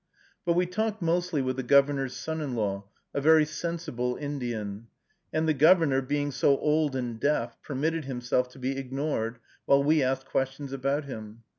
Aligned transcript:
But 0.47 0.53
we 0.53 0.65
talked 0.65 1.03
mostly 1.03 1.43
with 1.43 1.57
the 1.57 1.61
Governor's 1.61 2.15
son 2.15 2.41
in 2.41 2.55
law, 2.55 2.85
a 3.13 3.21
very 3.21 3.45
sensible 3.45 4.15
Indian; 4.15 4.87
and 5.31 5.47
the 5.47 5.53
Governor, 5.53 6.01
being 6.01 6.31
so 6.31 6.57
old 6.57 6.95
and 6.95 7.19
deaf, 7.19 7.61
permitted 7.61 8.05
himself 8.05 8.49
to 8.53 8.57
be 8.57 8.77
ignored, 8.79 9.37
while 9.67 9.83
we 9.83 10.01
asked 10.01 10.25
questions 10.25 10.73
about 10.73 11.05
him. 11.05 11.43